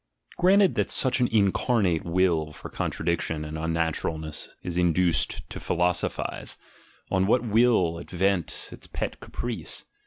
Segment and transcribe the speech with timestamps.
[0.39, 6.57] Granted that such an incarnate will for contradiction and unnaturalness is induced to philosophise;
[7.11, 9.85] on what ASCETIC IDEALS 123 will it vent its pet caprice?